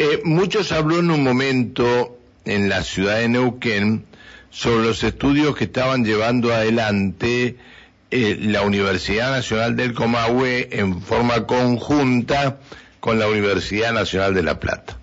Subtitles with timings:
[0.00, 4.04] Eh, muchos habló en un momento en la ciudad de Neuquén
[4.48, 7.56] sobre los estudios que estaban llevando adelante
[8.12, 12.60] eh, la Universidad Nacional del Comahue en forma conjunta
[13.00, 14.96] con la Universidad Nacional de La Plata.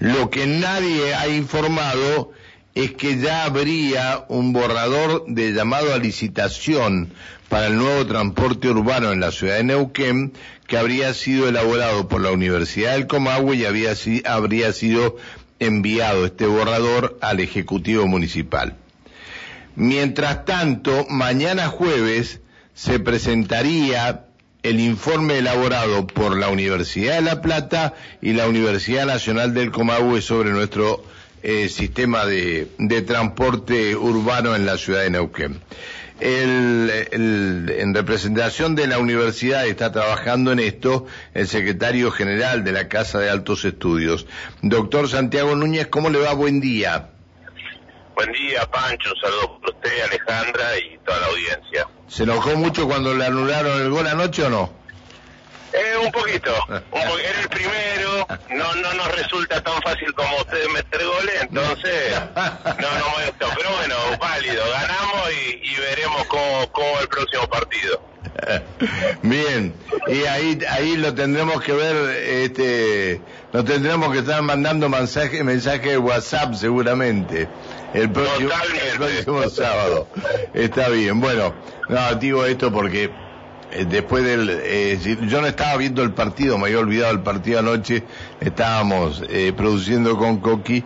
[0.00, 2.31] Lo que nadie ha informado
[2.74, 7.12] es que ya habría un borrador de llamado a licitación
[7.48, 10.32] para el nuevo transporte urbano en la ciudad de Neuquén
[10.66, 13.92] que habría sido elaborado por la Universidad del Comahue y había,
[14.24, 15.16] habría sido
[15.58, 18.76] enviado este borrador al Ejecutivo Municipal.
[19.76, 22.40] Mientras tanto, mañana jueves
[22.74, 24.24] se presentaría
[24.62, 30.22] el informe elaborado por la Universidad de La Plata y la Universidad Nacional del Comahue
[30.22, 31.04] sobre nuestro
[31.42, 32.66] eh, sistema de,
[33.06, 35.60] transporte urbano en la ciudad de Neuquén.
[36.20, 43.18] en representación de la universidad está trabajando en esto el secretario general de la Casa
[43.18, 44.26] de Altos Estudios.
[44.60, 46.32] Doctor Santiago Núñez, ¿cómo le va?
[46.34, 47.08] Buen día.
[48.14, 49.10] Buen día, Pancho.
[49.14, 51.88] Un saludo por usted, Alejandra y toda la audiencia.
[52.08, 54.81] ¿Se enojó mucho cuando le anularon el gol anoche o no?
[55.72, 61.00] Eh, un poquito, era el primero, no no nos resulta tan fácil como ustedes meter
[61.04, 65.30] goles, entonces no no molesto, pero bueno, válido, ganamos
[65.62, 68.02] y, veremos cómo, cómo el próximo partido.
[69.22, 69.74] Bien,
[70.08, 73.20] y ahí ahí lo tendremos que ver, este,
[73.52, 77.48] nos tendremos que estar mandando mensaje mensaje de WhatsApp seguramente.
[77.94, 78.50] El próximo,
[78.90, 80.08] el próximo sábado.
[80.54, 81.54] Está bien, bueno,
[81.88, 83.10] no digo esto porque
[83.88, 88.02] después del eh, yo no estaba viendo el partido me había olvidado el partido anoche
[88.40, 90.84] estábamos eh, produciendo con Coqui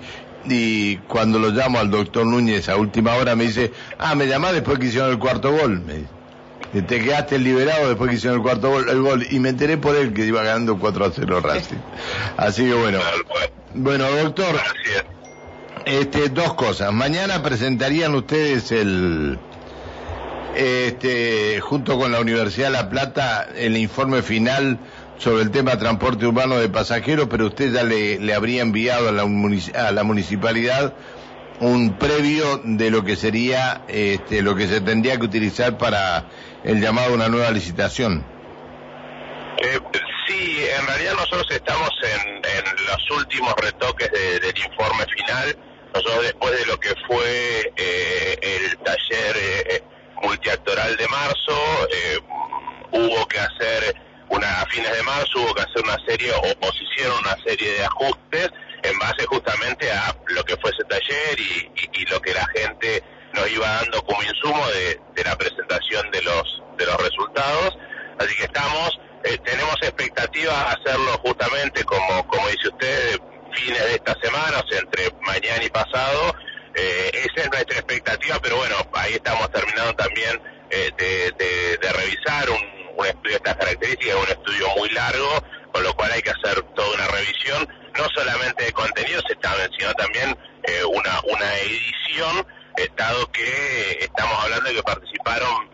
[0.49, 4.53] y cuando lo llamo al doctor Núñez a última hora me dice ah me llamás
[4.53, 6.83] después que hicieron el cuarto gol me dice.
[6.83, 9.97] te quedaste liberado después que hicieron el cuarto gol, el gol y me enteré por
[9.97, 11.77] él que iba ganando 4 a 0 Racing.
[12.37, 12.99] Así que bueno.
[13.75, 14.57] Bueno doctor
[15.87, 16.93] este dos cosas.
[16.93, 19.39] Mañana presentarían ustedes el
[20.57, 24.79] este, junto con la Universidad de La Plata, el informe final
[25.19, 29.23] sobre el tema transporte urbano de pasajeros, pero usted ya le, habría enviado a la,
[29.23, 30.95] a la, municipalidad
[31.61, 36.27] un previo de lo que sería este, lo que se tendría que utilizar para
[36.65, 38.25] el llamado a una nueva licitación.
[39.59, 39.79] Eh,
[40.27, 42.37] sí, en realidad nosotros estamos en,
[42.87, 45.57] los últimos retoques del informe final.
[45.95, 49.37] Nosotros después de lo que fue eh, el taller
[50.77, 52.19] multiactoral de marzo, eh,
[52.93, 53.97] hubo que hacer,
[54.29, 57.85] una, a fines de marzo hubo que hacer una serie, o, hicieron una serie de
[57.85, 58.51] ajustes
[58.83, 63.51] en base justamente a lo que fue ese taller y, lo que la gente nos
[63.51, 67.77] iba dando como insumo de, la presentación de los, de los resultados.
[68.19, 73.21] Así que estamos, eh, tenemos expectativas de hacerlo justamente como, como dice usted,
[73.55, 76.35] fines de esta semana, o sea, entre mañana y pasado,
[76.77, 80.41] eh, esa es nuestra expectativa, pero bueno, ahí estamos terminando también
[80.71, 85.29] eh, de, revisar un, estudio de estas características, un estudio muy largo,
[85.73, 87.69] con lo cual hay que hacer toda una revisión,
[87.99, 89.25] no solamente de contenidos,
[89.79, 92.47] sino también eh, una, una edición,
[92.97, 95.71] dado que estamos hablando de que participaron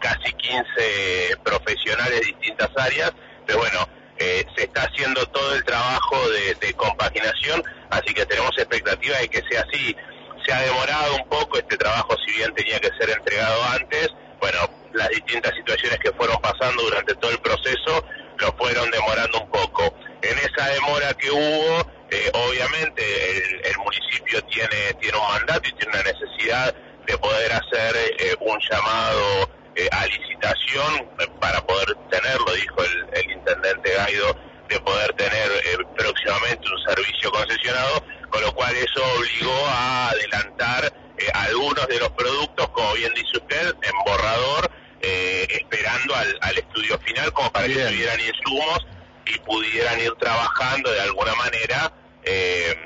[0.00, 3.12] casi 15 profesionales de distintas áreas,
[3.46, 9.28] pero bueno, se está haciendo todo el trabajo de compaginación así que tenemos expectativa de
[9.28, 9.96] que sea así.
[10.46, 14.08] Se ha demorado un poco este trabajo, si bien tenía que ser entregado antes,
[14.38, 14.58] bueno,
[14.92, 18.04] las distintas situaciones que fueron pasando durante todo el proceso
[18.38, 19.92] lo fueron demorando un poco.
[20.22, 23.02] En esa demora que hubo, eh, obviamente
[23.68, 26.74] el, municipio tiene, tiene un mandato y tiene una necesidad
[27.06, 33.92] de poder hacer eh, un llamado eh, a licitación para poder tenerlo, dijo el, intendente
[33.94, 34.36] Gaido,
[34.68, 35.50] de poder tener
[35.96, 38.02] próximamente un servicio concesionado,
[38.36, 43.38] con lo cual eso obligó a adelantar eh, algunos de los productos, como bien dice
[43.38, 44.70] usted, en borrador,
[45.00, 48.86] eh, esperando al, estudio final como para que tuvieran insumos
[49.24, 51.90] y pudieran ir trabajando de alguna manera
[52.24, 52.76] en,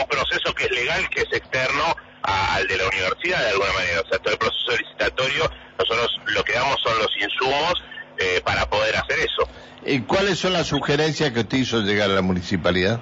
[0.00, 4.00] un proceso que es legal, que es externo al de la universidad de alguna manera.
[4.00, 5.48] O sea, todo el proceso licitatorio,
[5.78, 7.74] nosotros lo que damos son los insumos
[8.44, 9.48] para poder hacer eso.
[9.84, 13.00] ¿Y cuáles son las sugerencias que usted hizo llegar a la municipalidad?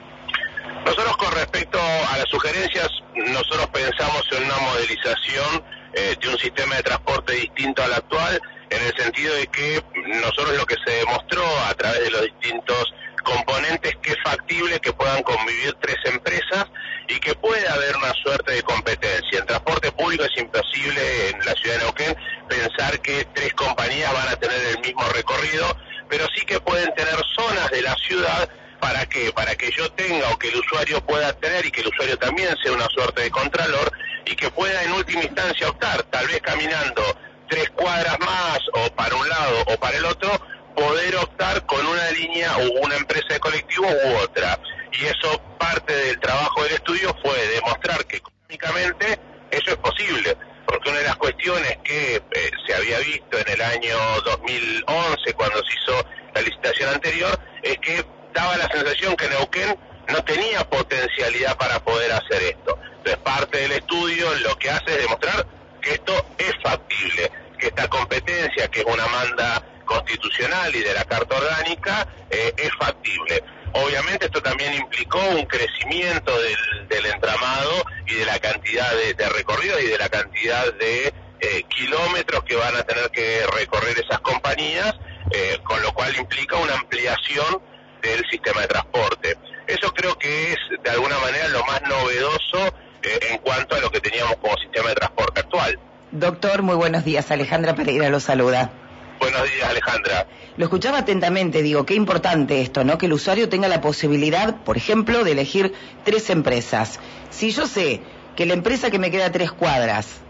[1.35, 5.65] Respecto a las sugerencias, nosotros pensamos en una modelización
[5.95, 8.41] eh, de un sistema de transporte distinto al actual,
[8.71, 12.95] en el sentido de que nosotros lo que se demostró a través de los distintos
[13.25, 16.67] componentes que es factible que puedan convivir tres empresas
[17.09, 19.39] y que puede haber una suerte de competencia.
[19.39, 22.17] En transporte público es imposible en la ciudad de Neuquén
[22.49, 25.77] pensar que tres compañías van a tener el mismo recorrido
[26.09, 28.49] pero sí que pueden tener zonas de la ciudad
[28.85, 29.33] ¿Para qué?
[29.33, 32.55] Para que yo tenga o que el usuario pueda tener y que el usuario también
[32.63, 33.91] sea una suerte de contralor
[34.27, 37.03] y que pueda en última instancia optar, tal vez caminando
[37.49, 40.31] tres cuadras más o para un lado o para el otro,
[40.77, 44.61] poder optar con una línea o una empresa de colectivo u otra.
[44.93, 49.19] Y eso parte del trabajo del estudio fue demostrar que económicamente
[49.51, 53.63] eso es posible porque una de las cuestiones que eh, se había visto en el
[53.63, 53.97] año
[54.27, 58.05] 2011 cuando se hizo la licitación anterior es que
[58.35, 59.79] daba la sensación que Neuquén
[60.09, 62.79] no tenía potencialidad para poder hacer esto.
[62.99, 65.47] Entonces, parte del estudio lo que hace es demostrar
[65.81, 71.05] que esto es factible, que esta competencia, que es una manda constitucional y de la
[71.05, 73.43] Carta Orgánica, eh, es factible.
[73.73, 79.87] Obviamente esto también implicó un crecimiento del, entramado y de la cantidad de, recorridos y
[79.89, 84.95] de la cantidad de eh, kilómetros que van a tener que recorrer esas compañías,
[85.31, 87.61] eh, con lo cual implica una ampliación
[88.09, 89.37] del sistema de transporte.
[89.67, 93.91] Eso creo que es de alguna manera lo más novedoso eh, en cuanto a lo
[93.91, 95.79] que teníamos como sistema de transporte actual.
[96.11, 97.31] Doctor, muy buenos días.
[97.31, 98.71] Alejandra Pereira lo saluda.
[99.19, 100.27] Buenos días, Alejandra.
[100.56, 102.99] Lo escuchaba atentamente, digo, qué importante esto, ¿no?
[102.99, 105.75] Que el usuario tenga la posibilidad, por ejemplo, de elegir
[106.05, 107.01] tres empresas.
[107.31, 108.03] Si yo sé
[108.37, 110.21] que la empresa que me queda a tres cuadras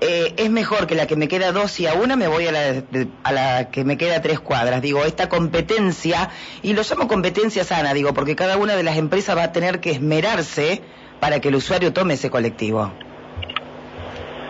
[0.00, 2.52] eh, es mejor que la que me queda dos y a una me voy a
[2.52, 2.84] la,
[3.22, 4.80] a la que me queda tres cuadras.
[4.80, 6.30] Digo, esta competencia,
[6.62, 9.80] y lo llamo competencia sana, digo, porque cada una de las empresas va a tener
[9.80, 10.82] que esmerarse
[11.20, 12.92] para que el usuario tome ese colectivo.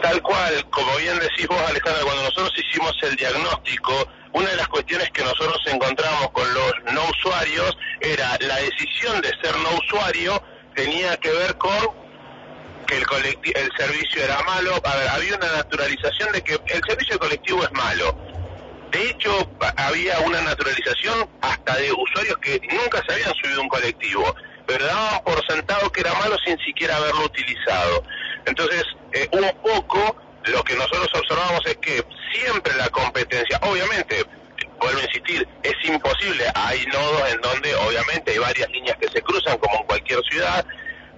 [0.02, 3.92] Tal cual, como bien decís vos, Alejandra, cuando nosotros hicimos el diagnóstico,
[4.32, 9.28] una de las cuestiones que nosotros encontramos con los no usuarios era la decisión de
[9.42, 10.42] ser no usuario
[10.74, 12.09] tenía que ver con
[12.90, 14.74] que el, el servicio era malo.
[14.84, 18.16] A ver, había una naturalización de que el servicio colectivo es malo.
[18.90, 24.34] De hecho, había una naturalización hasta de usuarios que nunca se habían subido un colectivo,
[24.66, 28.02] pero daban por sentado que era malo sin siquiera haberlo utilizado.
[28.46, 30.16] Entonces, eh, un poco
[30.46, 34.24] lo que nosotros observamos es que siempre la competencia, obviamente,
[34.80, 36.44] vuelvo a insistir, es imposible.
[36.54, 40.66] Hay nodos en donde obviamente hay varias líneas que se cruzan como en cualquier ciudad,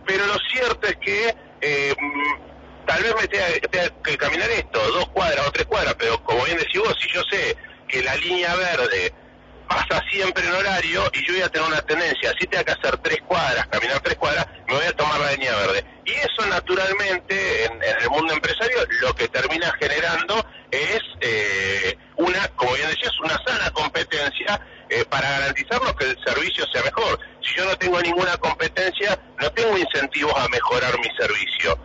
[0.06, 5.08] pero lo cierto es que eh, mm, tal vez me tenga, que caminar esto, dos
[5.10, 7.56] cuadras o tres cuadras, pero como bien decís vos, si yo sé
[7.88, 9.14] que la línea verde
[9.68, 12.98] pasa siempre en horario y yo voy a tener una tendencia, si tengo que hacer
[12.98, 15.84] tres cuadras, caminar tres cuadras, me voy a tomar la línea verde.
[16.04, 22.72] Y eso naturalmente en, el mundo empresario lo que termina generando es eh, una, como
[22.74, 27.18] bien decías, una sana competencia eh, para garantizarnos que el servicio sea mejor.
[27.42, 31.78] Si yo no tengo ninguna competencia, no tengo incentivos a mejorar mi servicio.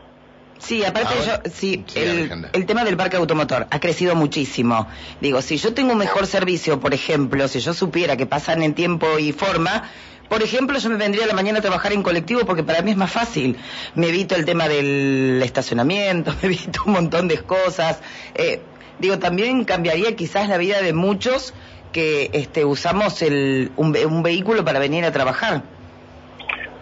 [0.60, 4.88] Sí, aparte yo, sí, el, el, tema del parque automotor ha crecido muchísimo.
[5.22, 8.74] Digo, si yo tengo un mejor servicio, por ejemplo, si yo supiera que pasan en
[8.74, 9.90] tiempo y forma,
[10.30, 12.92] por ejemplo, yo me vendría a la mañana a trabajar en colectivo porque para mí
[12.92, 13.58] es más fácil.
[13.96, 18.00] Me evito el tema del estacionamiento, me evito un montón de cosas.
[18.36, 18.62] Eh,
[19.00, 21.54] digo, también cambiaría quizás la vida de muchos
[21.92, 25.64] que este, usamos el, un, vehículo para venir a trabajar.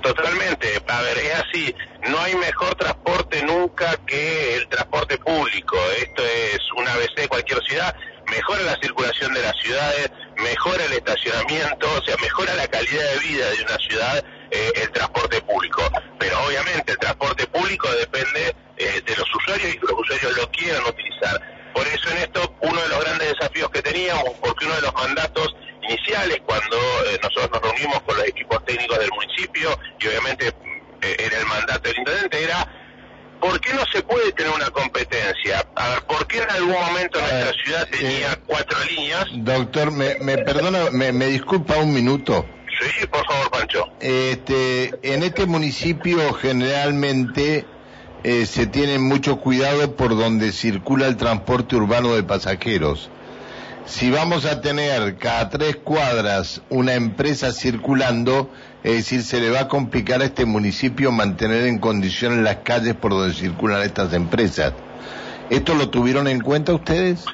[0.01, 1.75] Totalmente, a ver, es así,
[2.09, 7.63] no hay mejor transporte nunca que el transporte público, esto es una ABC de cualquier
[7.63, 7.95] ciudad,
[8.29, 13.19] mejora la circulación de las ciudades, mejora el estacionamiento, o sea, mejora la calidad de
[13.19, 15.81] vida de una ciudad eh, el transporte público,
[16.19, 20.51] pero obviamente el transporte público depende eh, de los usuarios y que los usuarios lo
[20.51, 21.41] quieran utilizar.
[21.75, 24.93] Por eso en esto uno de los grandes desafíos que teníamos, porque uno de los
[24.93, 25.53] mandatos
[25.83, 30.47] iniciales cuando eh, nosotros nos reunimos con los equipos técnicos del municipio y obviamente
[31.01, 32.65] eh, era el mandato del intendente, era
[33.41, 35.65] ¿por qué no se puede tener una competencia?
[35.75, 39.25] A ver, ¿por qué en algún momento nuestra ciudad tenía eh, cuatro líneas?
[39.33, 42.45] Doctor, me, me perdona, me, me disculpa un minuto.
[42.79, 43.85] Sí, por favor, Pancho.
[43.99, 47.65] Este, en este municipio generalmente
[48.27, 53.11] eh, se tiene mucho cuidado por donde circula el transporte urbano de pasajeros.
[53.85, 58.49] Si vamos a tener cada tres cuadras una empresa circulando,
[58.83, 62.95] es decir, se le va a complicar a este municipio mantener en condiciones las calles
[62.95, 64.73] por donde circulan estas empresas.
[65.51, 67.25] ¿Esto lo tuvieron en cuenta ustedes?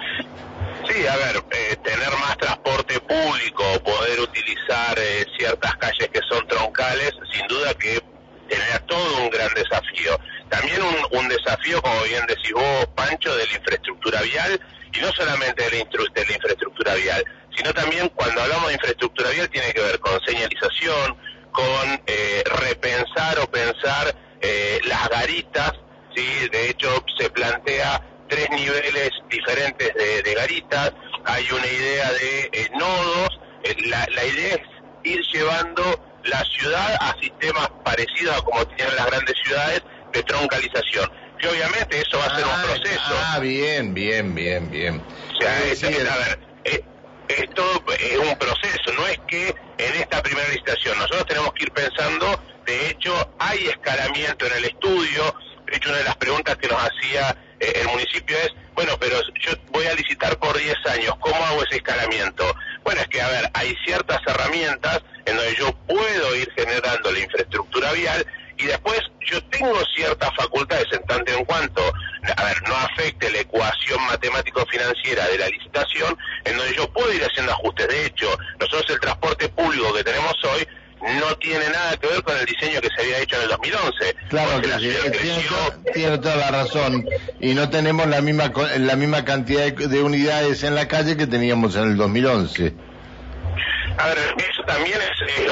[0.89, 6.45] Sí, a ver, eh, tener más transporte público, poder utilizar eh, ciertas calles que son
[6.49, 8.10] troncales, sin duda que
[8.51, 10.19] genera todo un gran desafío.
[10.49, 10.81] También
[11.11, 14.59] un, desafío, como bien decís vos, Pancho, de la infraestructura vial,
[14.93, 19.29] y no solamente de la, de la infraestructura vial, sino también cuando hablamos de infraestructura
[19.29, 21.17] vial tiene que ver con señalización,
[21.51, 25.71] con eh, repensar o pensar eh, las garitas,
[26.13, 26.49] ¿sí?
[26.51, 30.93] de hecho se plantea tres niveles diferentes de, garitas,
[31.25, 33.39] hay una idea de eh, nodos,
[33.89, 34.61] la, la idea es
[35.03, 41.09] ir llevando la ciudad a sistemas parecidos a como tienen las grandes ciudades de troncalización.
[41.39, 43.15] Que obviamente eso va a ser un ah, proceso.
[43.27, 45.01] Ah, bien, bien, bien, bien.
[45.33, 46.39] O sea, es, a ver,
[47.37, 47.63] esto
[47.99, 52.41] es un proceso, no es que en esta primera licitación nosotros tenemos que ir pensando,
[52.65, 55.35] de hecho hay escalamiento en el estudio,
[55.65, 59.17] de hecho una de las preguntas que nos hacía eh, el municipio es, bueno, pero
[59.39, 62.43] yo voy a licitar por 10 años, ¿cómo hago ese escalamiento?
[62.83, 67.19] Bueno, es que, a ver, hay ciertas herramientas en donde yo puedo ir generando la
[67.19, 68.25] infraestructura vial
[68.57, 71.81] y después yo tengo ciertas facultades en tanto en cuanto,
[72.35, 77.23] a ver, no afecte la ecuación matemático-financiera de la licitación, en donde yo puedo ir
[77.23, 77.87] haciendo ajustes.
[77.87, 80.67] De hecho, nosotros el transporte público que tenemos hoy
[81.01, 84.15] no tiene nada que ver con el diseño que se había hecho en el 2011.
[84.29, 84.67] Claro que
[85.93, 87.07] tiene, toda la razón.
[87.39, 91.75] Y no tenemos la misma la misma cantidad de, unidades en la calle que teníamos
[91.75, 92.73] en el 2011.
[93.97, 95.47] A ver, eso también es eh,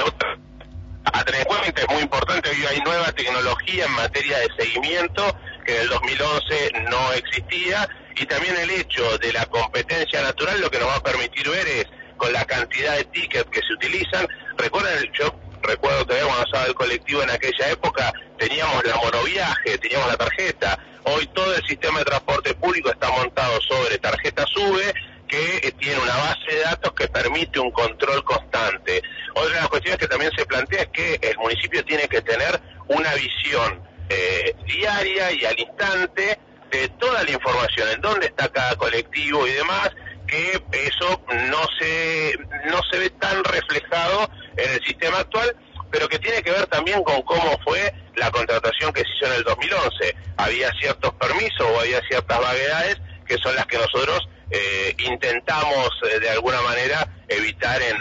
[1.13, 5.35] a tener en cuenta, es muy importante, hoy hay nueva tecnología en materia de seguimiento
[5.65, 10.69] que en el 2011 no existía y también el hecho de la competencia natural lo
[10.69, 11.85] que nos va a permitir ver es
[12.17, 14.27] con la cantidad de tickets que se utilizan.
[14.59, 20.09] Recuerden, yo recuerdo que habíamos estaba el colectivo en aquella época, teníamos la monoviaje, teníamos
[20.09, 20.77] la tarjeta.
[21.05, 24.93] Hoy todo el sistema de transporte público está montado sobre tarjeta SUBE,
[25.29, 29.01] que eh, tiene una base de datos que permite un control constante.
[29.33, 32.59] Otra de las cuestiones que también se plantea es que el municipio tiene que tener
[32.89, 36.37] una visión eh, diaria y al instante
[36.69, 39.89] de toda la información, en dónde está cada colectivo y demás,
[40.29, 45.55] que eso no se, no se ve tan reflejado en el sistema actual,
[45.91, 49.39] pero que tiene que ver también con cómo fue la contratación que se hizo en
[49.39, 50.15] el 2011.
[50.37, 56.19] Había ciertos permisos o había ciertas vaguedades que son las que nosotros eh, intentamos eh,
[56.19, 57.97] de alguna manera evitar en,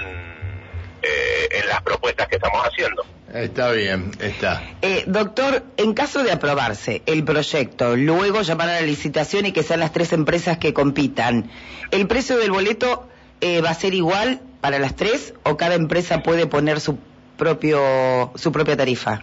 [1.03, 3.05] eh, en las propuestas que estamos haciendo.
[3.33, 4.63] Está bien, está.
[5.07, 9.81] doctor, en caso de aprobarse el proyecto, luego llamar a la licitación y que sean
[9.81, 11.51] las tres empresas que compitan,
[11.91, 13.09] ¿el precio del boleto
[13.43, 16.99] va a ser igual para las tres o cada empresa puede poner su
[17.37, 19.23] propio su propia tarifa?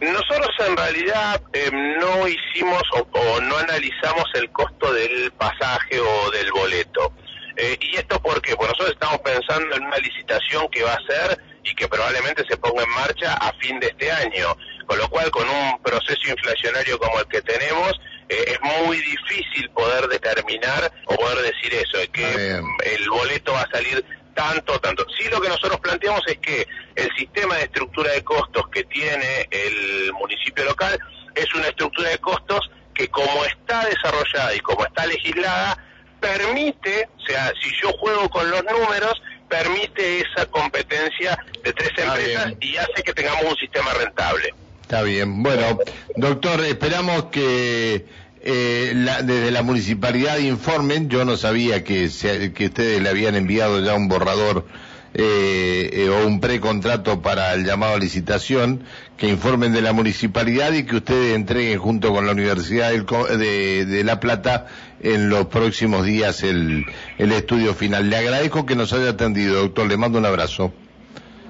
[0.00, 6.50] Nosotros en realidad em, no hicimos o, no analizamos el costo del pasaje o del
[6.52, 7.12] boleto.
[7.62, 8.56] Eh, ¿Y esto por qué?
[8.56, 12.56] Pues nosotros estamos pensando en una licitación que va a ser y que probablemente se
[12.56, 14.56] ponga en marcha a fin de este año.
[14.86, 17.92] Con lo cual, con un proceso inflacionario como el que tenemos,
[18.30, 22.62] eh, es muy difícil poder determinar o poder decir eso, que
[22.94, 24.02] el boleto va a salir
[24.34, 25.04] tanto, tanto.
[25.18, 29.46] Sí, lo que nosotros planteamos es que el sistema de estructura de costos que tiene
[29.50, 30.98] el municipio local
[31.34, 35.76] es una estructura de costos que como está desarrollada y como está legislada,
[36.20, 42.54] permite, o sea, si yo juego con los números, permite esa competencia de tres empresas
[42.60, 44.54] y hace que tengamos un sistema rentable.
[44.82, 45.42] Está bien.
[45.42, 45.78] Bueno,
[46.16, 48.06] doctor, esperamos que
[48.42, 52.08] eh, desde la municipalidad informen, yo no sabía que,
[52.54, 54.66] que ustedes le habían enviado ya un borrador
[55.14, 58.84] eh, eh, o un precontrato para el llamado a licitación,
[59.16, 64.04] que informen de la municipalidad y que ustedes entreguen junto con la Universidad de, de,
[64.04, 64.66] La Plata
[65.00, 66.86] en los próximos días el,
[67.18, 68.08] el estudio final.
[68.08, 70.72] Le agradezco que nos haya atendido, doctor, le mando un abrazo.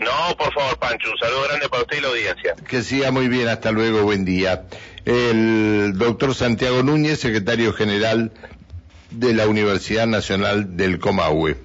[0.01, 2.55] No, por favor, Pancho, un saludo grande para usted y la audiencia.
[2.67, 4.65] Que siga muy bien, hasta luego, buen día
[5.05, 8.33] el doctor Santiago Núñez, secretario general
[9.11, 11.57] de la Universidad Nacional del Comahue.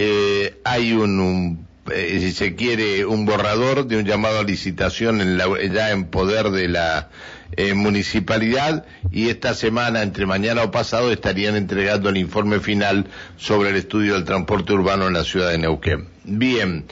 [0.00, 5.36] Eh, hay un, eh, si se quiere, un borrador de un llamado a licitación en
[5.72, 7.10] ya en poder de la
[7.56, 13.06] eh, municipalidad y esta semana, entre mañana o pasado, estarían entregando el informe final
[13.38, 16.06] sobre el estudio del transporte urbano en la ciudad de Neuquén.
[16.22, 16.84] Bien.